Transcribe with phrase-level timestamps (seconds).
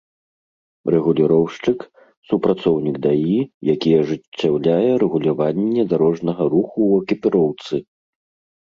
[0.93, 1.79] Рэгуліроўшчык—
[2.29, 3.37] супрацоўнік ДАІ,
[3.73, 7.73] які ажыццяўляе рэгуляванне дарожнага руху ў экіпіроўцы